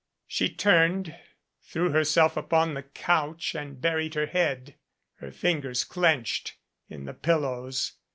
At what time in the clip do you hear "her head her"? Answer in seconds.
4.15-5.31